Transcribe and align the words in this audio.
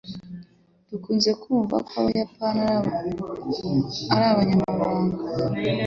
Dukunze 0.89 1.29
kumva 1.41 1.73
bavuga 1.75 1.79
ko 1.87 1.93
abayapani 2.01 2.63
ari 4.13 4.25
abagumyabanga 4.31 5.17